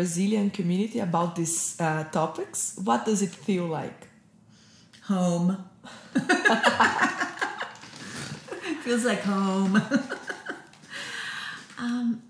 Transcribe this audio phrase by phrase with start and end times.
[0.00, 4.08] Brazilian community about these uh, topics, what does it feel like?
[5.02, 5.62] Home.
[8.82, 9.76] Feels like home.
[11.78, 12.22] um,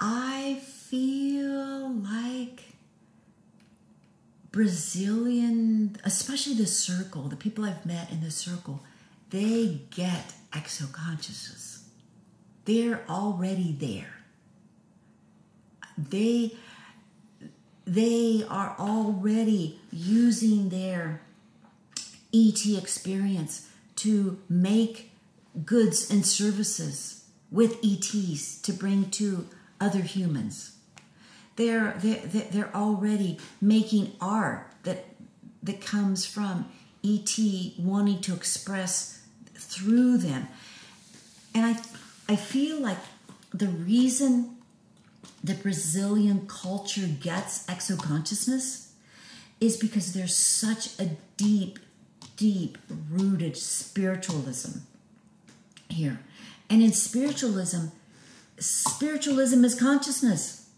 [0.00, 2.62] I feel like
[4.50, 8.80] Brazilian, especially the circle, the people I've met in the circle,
[9.28, 11.82] they get exoconsciousness.
[12.64, 14.14] They're already there.
[15.98, 16.56] They
[17.86, 21.20] they are already using their
[22.32, 25.10] ET experience to make
[25.64, 29.48] goods and services with ETs to bring to
[29.80, 30.76] other humans.
[31.56, 35.04] They're, they're, they're already making art that,
[35.62, 36.70] that comes from
[37.04, 37.36] ET
[37.78, 39.22] wanting to express
[39.54, 40.48] through them.
[41.54, 41.80] And I,
[42.32, 42.98] I feel like
[43.52, 44.56] the reason
[45.42, 48.88] the Brazilian culture gets exoconsciousness
[49.60, 51.78] is because there's such a deep,
[52.36, 52.78] deep
[53.10, 54.80] rooted spiritualism
[55.88, 56.20] here.
[56.68, 57.86] And in spiritualism,
[58.58, 60.68] spiritualism is consciousness.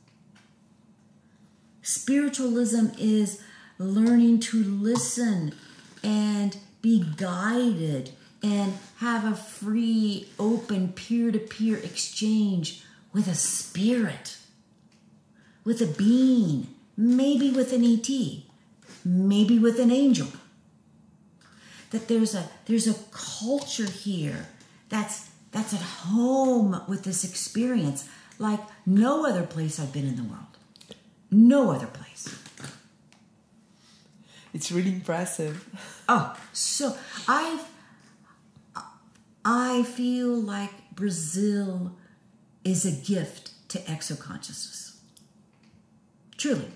[1.83, 3.43] Spiritualism is
[3.79, 5.53] learning to listen
[6.03, 8.11] and be guided
[8.43, 14.37] and have a free, open, peer to peer exchange with a spirit,
[15.65, 18.09] with a being, maybe with an ET,
[19.05, 20.29] maybe with an angel.
[21.91, 24.47] That there's a there's a culture here
[24.89, 28.09] that's that's at home with this experience
[28.39, 30.57] like no other place I've been in the world.
[31.31, 32.35] No other place.
[34.55, 35.67] It's really impressive.
[36.09, 36.97] Oh, so
[37.29, 37.67] I've
[39.45, 41.93] I feel like Brazil
[42.65, 44.92] is a gift to exoconsciousness.
[46.43, 46.73] Truly.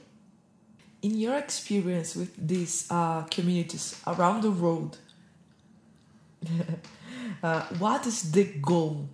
[1.02, 4.96] In your experience with these uh, communities around the world,
[7.42, 9.08] uh, what is the goal?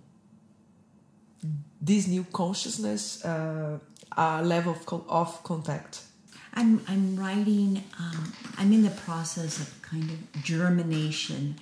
[1.81, 3.79] This new consciousness uh,
[4.15, 6.03] uh, level of, co- of contact.
[6.53, 7.83] I'm I'm writing.
[7.97, 11.55] Um, I'm in the process of kind of germination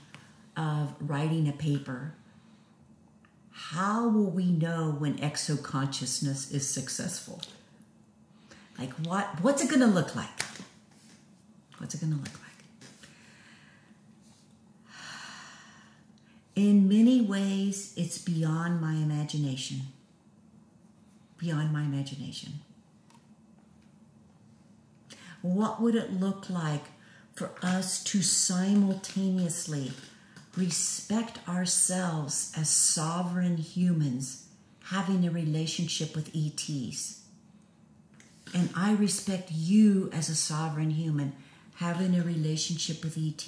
[0.58, 2.14] of writing a paper.
[3.52, 7.40] How will we know when exoconsciousness is successful?
[8.78, 9.42] Like what?
[9.42, 10.30] What's it going to look like?
[11.78, 12.42] What's it going to look like?
[16.56, 19.82] In many ways, it's beyond my imagination.
[21.38, 22.60] Beyond my imagination.
[25.42, 26.84] What would it look like
[27.34, 29.94] for us to simultaneously
[30.56, 34.48] respect ourselves as sovereign humans
[34.90, 37.21] having a relationship with ETs?
[38.54, 41.34] And I respect you as a sovereign human
[41.76, 43.48] having a relationship with ET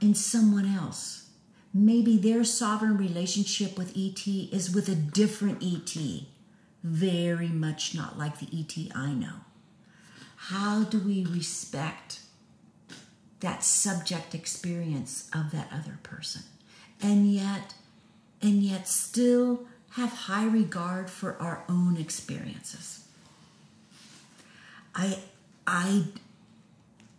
[0.00, 1.28] and someone else.
[1.72, 5.94] Maybe their sovereign relationship with ET is with a different ET,
[6.82, 9.40] very much not like the ET I know.
[10.36, 12.20] How do we respect
[13.40, 16.42] that subject experience of that other person?
[17.02, 17.74] And yet,
[18.40, 23.05] and yet still have high regard for our own experiences.
[24.96, 25.18] I
[25.66, 26.04] I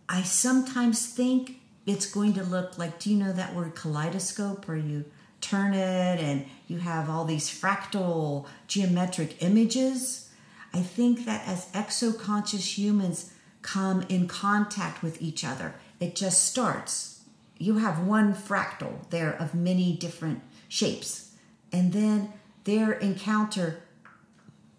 [0.08, 4.76] I sometimes think it's going to look like do you know that word kaleidoscope where
[4.76, 5.04] you
[5.40, 10.30] turn it and you have all these fractal geometric images?
[10.74, 13.32] I think that as exoconscious humans
[13.62, 17.22] come in contact with each other, it just starts.
[17.58, 21.34] You have one fractal there of many different shapes,
[21.72, 22.32] and then
[22.64, 23.80] their encounter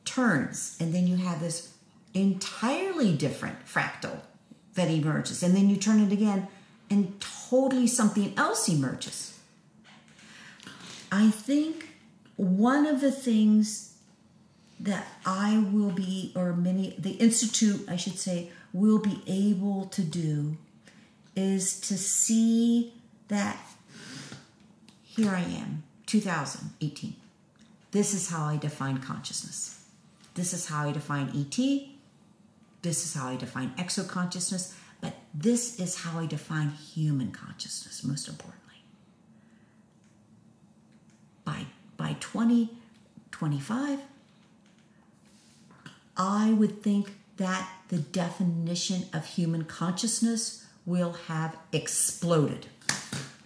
[0.05, 1.73] turns, and then you have this
[2.21, 4.19] entirely different fractal
[4.75, 6.47] that emerges, and then you turn it again,
[6.89, 7.19] and
[7.49, 9.37] totally something else emerges.
[11.11, 11.89] I think
[12.35, 13.97] one of the things
[14.79, 20.01] that I will be, or many, the Institute, I should say, will be able to
[20.01, 20.57] do
[21.35, 22.93] is to see
[23.27, 23.59] that
[25.03, 27.15] here I am, 2018.
[27.91, 29.83] This is how I define consciousness.
[30.35, 31.59] This is how I define ET.
[32.81, 34.73] This is how I define exoconsciousness.
[35.01, 38.83] But this is how I define human consciousness, most importantly.
[41.45, 43.99] By, by 2025,
[46.17, 52.67] I would think that the definition of human consciousness will have exploded.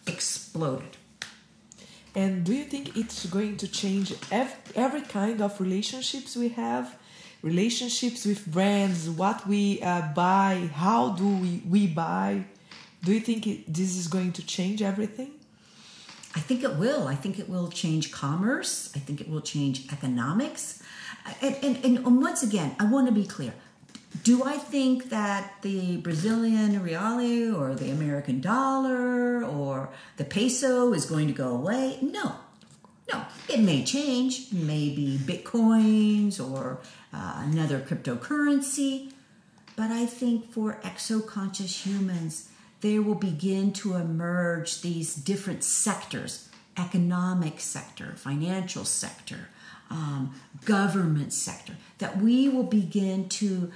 [0.08, 0.98] Exploded.
[2.16, 6.96] And do you think it's going to change every, every kind of relationships we have?
[7.44, 12.46] Relationships with brands, what we uh, buy, how do we, we buy.
[13.04, 15.32] Do you think it, this is going to change everything?
[16.36, 17.08] I think it will.
[17.08, 18.92] I think it will change commerce.
[18.96, 20.82] I think it will change economics.
[21.42, 23.54] And, and, and once again, I want to be clear.
[24.24, 31.06] Do I think that the Brazilian real or the American dollar or the peso is
[31.06, 32.00] going to go away?
[32.02, 32.36] No.
[33.12, 33.26] No.
[33.50, 36.80] It may change, maybe bitcoins or
[37.14, 39.12] uh, another cryptocurrency.
[39.76, 42.50] But I think for exoconscious humans,
[42.82, 49.50] there will begin to emerge these different sectors economic sector, financial sector,
[49.90, 50.34] um,
[50.66, 53.72] government sector, that we will begin to,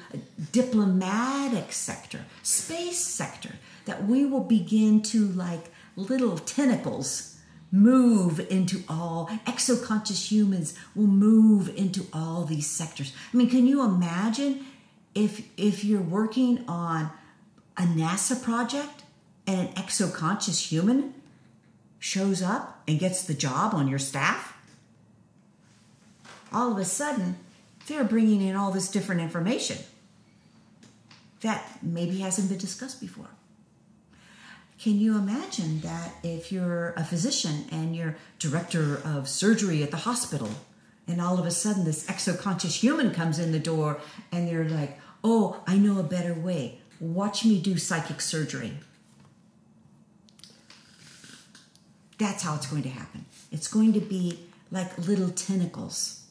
[0.52, 3.52] diplomatic sector, space sector,
[3.86, 7.37] that we will begin to, like little tentacles,
[7.72, 13.14] move into all, exoconscious humans will move into all these sectors.
[13.34, 14.66] I mean, can you imagine
[15.14, 17.12] if, if you're working on
[17.76, 19.04] a NASA project
[19.46, 21.14] and an exoconscious human
[22.00, 24.56] shows up and gets the job on your staff,
[26.54, 27.38] all of a sudden
[27.88, 29.78] they're bringing in all this different information
[31.42, 33.30] that maybe hasn't been discussed before.
[34.80, 39.98] Can you imagine that if you're a physician and you're director of surgery at the
[39.98, 40.50] hospital,
[41.08, 44.00] and all of a sudden this exoconscious human comes in the door
[44.32, 46.80] and they're like, oh, I know a better way.
[47.00, 48.74] Watch me do psychic surgery.
[52.18, 53.26] That's how it's going to happen.
[53.52, 54.40] It's going to be
[54.72, 56.26] like little tentacles.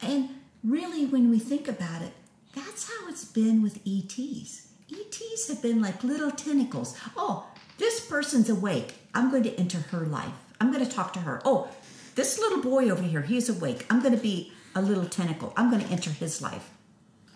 [0.00, 0.30] And
[0.64, 2.12] really, when we think about it,
[2.54, 4.71] that's how it's been with ETs.
[4.92, 6.96] ETs have been like little tentacles.
[7.16, 7.46] Oh,
[7.78, 8.94] this person's awake.
[9.14, 10.34] I'm going to enter her life.
[10.60, 11.40] I'm going to talk to her.
[11.44, 11.68] Oh,
[12.14, 13.86] this little boy over here, he's awake.
[13.90, 15.52] I'm going to be a little tentacle.
[15.56, 16.70] I'm going to enter his life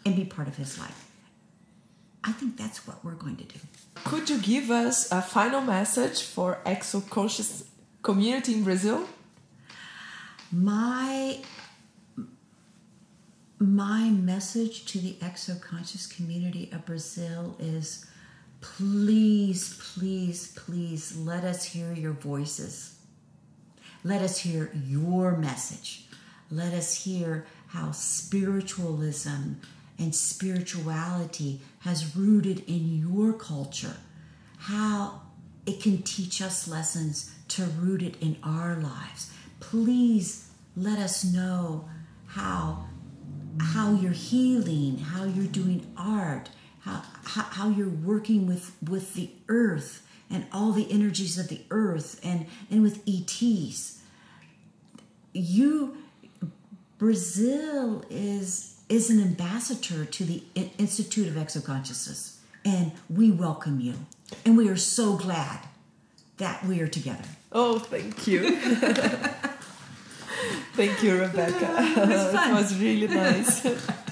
[0.05, 1.11] and be part of his life.
[2.23, 3.59] I think that's what we're going to do.
[4.05, 7.65] Could you give us a final message for exoconscious
[8.03, 9.07] community in Brazil?
[10.53, 11.41] My
[13.59, 18.05] my message to the exoconscious community of Brazil is
[18.61, 22.99] please, please, please let us hear your voices.
[24.05, 26.07] Let us hear your message.
[26.51, 29.55] Let us hear how spiritualism
[29.99, 33.97] and spirituality has rooted in your culture,
[34.59, 35.23] how
[35.65, 39.33] it can teach us lessons to root it in our lives.
[39.61, 41.89] Please let us know
[42.27, 42.85] how
[43.61, 50.07] how you're healing, how you're doing art, how, how, you're working with, with the earth
[50.31, 54.01] and all the energies of the earth and, and with ETs.
[55.33, 55.97] You,
[56.99, 60.43] Brazil is is an ambassador to the
[60.79, 63.95] Institute of Exoconsciousness, and we welcome you.
[64.45, 65.61] And we are so glad
[66.37, 67.25] that we are together.
[67.53, 68.61] Oh, thank you.
[70.75, 71.77] thank you, Rebecca.
[71.79, 73.67] it was, it was really nice.